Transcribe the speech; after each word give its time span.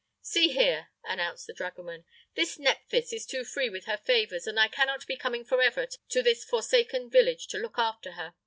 "See 0.23 0.47
here," 0.53 0.87
announced 1.03 1.45
the 1.45 1.53
dragoman; 1.53 2.05
"this 2.33 2.57
Nephthys 2.57 3.13
is 3.13 3.27
too 3.27 3.43
free 3.43 3.69
with 3.69 3.85
her 3.85 3.97
favors, 3.97 4.47
and 4.47 4.59
I 4.59 4.67
cannot 4.67 5.05
be 5.05 5.15
coming 5.15 5.45
forever 5.45 5.87
to 6.09 6.23
this 6.23 6.43
forsaken 6.43 7.07
village 7.07 7.45
to 7.49 7.59
look 7.59 7.77
after 7.77 8.13
her. 8.13 8.33